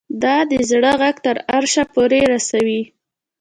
دا 0.23 0.37
د 0.51 0.53
زړه 0.69 0.91
غږ 1.01 1.15
تر 1.25 1.37
عرشه 1.55 1.83
پورې 1.93 2.21
رسوي 2.33 2.81